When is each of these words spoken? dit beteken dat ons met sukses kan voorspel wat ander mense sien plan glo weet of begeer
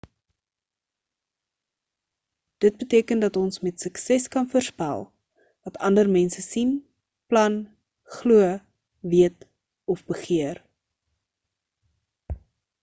dit 2.57 2.77
beteken 2.77 3.19
dat 3.19 3.35
ons 3.35 3.59
met 3.59 3.81
sukses 3.81 4.27
kan 4.27 4.47
voorspel 4.49 5.11
wat 5.63 5.77
ander 5.89 6.09
mense 6.15 6.41
sien 6.41 6.73
plan 7.27 7.57
glo 8.13 8.59
weet 8.99 9.47
of 9.85 10.05
begeer 10.05 10.65